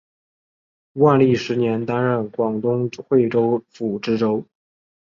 [0.93, 4.43] 万历十年担任广东惠州府知府。